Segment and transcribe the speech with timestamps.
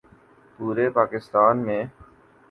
[0.59, 1.83] پورے پاکستان میں